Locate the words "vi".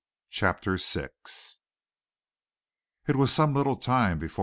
0.77-1.09